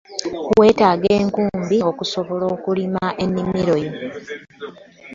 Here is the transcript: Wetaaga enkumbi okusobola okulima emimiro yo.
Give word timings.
Wetaaga 0.59 1.07
enkumbi 1.19 1.77
okusobola 1.89 2.45
okulima 2.55 3.03
emimiro 3.25 3.75
yo. 3.83 3.91